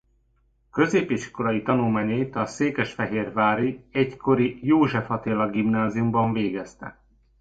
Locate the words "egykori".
3.91-4.59